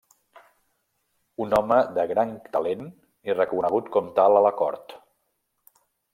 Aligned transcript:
Un 1.45 1.53
home 1.57 1.77
de 1.97 2.05
gran 2.13 2.31
talent 2.57 2.81
i 3.31 3.37
reconegut 3.37 3.93
com 3.99 4.09
tal 4.19 4.41
a 4.41 4.43
la 4.49 4.55
cort. 4.65 4.99